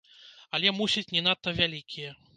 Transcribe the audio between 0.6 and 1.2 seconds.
мусіць,